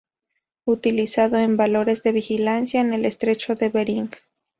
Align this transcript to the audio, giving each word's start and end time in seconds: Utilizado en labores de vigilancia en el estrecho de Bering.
Utilizado 0.65 1.37
en 1.37 1.57
labores 1.57 2.01
de 2.01 2.11
vigilancia 2.11 2.81
en 2.81 2.91
el 2.95 3.05
estrecho 3.05 3.53
de 3.53 3.69
Bering. 3.69 4.09